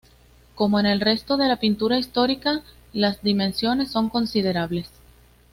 Como 0.55 0.79
en 0.79 0.87
el 0.87 0.99
resto 0.99 1.37
de 1.37 1.47
la 1.47 1.57
pintura 1.59 1.99
histórica, 1.99 2.63
las 2.91 3.21
dimensiones 3.21 3.91
son 3.91 4.09
considerables. 4.09 4.89